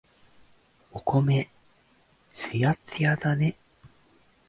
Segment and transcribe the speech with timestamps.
[0.93, 1.47] お米、
[2.31, 3.55] つやっつやだね。